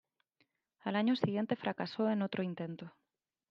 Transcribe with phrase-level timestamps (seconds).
[0.79, 2.91] Al año siguiente fracasó en otro intento.